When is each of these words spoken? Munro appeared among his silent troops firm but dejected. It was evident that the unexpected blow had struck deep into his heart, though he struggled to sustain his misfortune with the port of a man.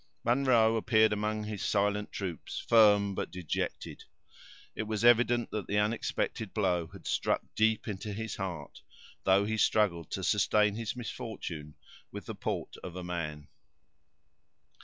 Munro 0.23 0.77
appeared 0.77 1.13
among 1.13 1.43
his 1.43 1.61
silent 1.63 2.11
troops 2.11 2.57
firm 2.67 3.13
but 3.13 3.29
dejected. 3.29 4.05
It 4.73 4.87
was 4.87 5.05
evident 5.05 5.51
that 5.51 5.67
the 5.67 5.77
unexpected 5.77 6.55
blow 6.55 6.87
had 6.87 7.05
struck 7.05 7.41
deep 7.53 7.87
into 7.87 8.11
his 8.11 8.37
heart, 8.37 8.81
though 9.25 9.45
he 9.45 9.57
struggled 9.57 10.09
to 10.13 10.23
sustain 10.23 10.73
his 10.73 10.95
misfortune 10.95 11.75
with 12.11 12.25
the 12.25 12.33
port 12.33 12.77
of 12.81 12.95
a 12.95 13.03
man. 13.03 13.47